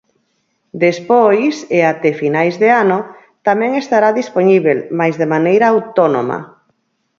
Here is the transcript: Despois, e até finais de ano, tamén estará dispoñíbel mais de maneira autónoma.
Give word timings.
Despois, 0.85 1.55
e 1.77 1.79
até 1.91 2.09
finais 2.21 2.55
de 2.61 2.69
ano, 2.83 2.99
tamén 3.47 3.71
estará 3.75 4.09
dispoñíbel 4.21 4.79
mais 4.99 5.15
de 5.21 5.27
maneira 5.33 5.65
autónoma. 5.73 6.39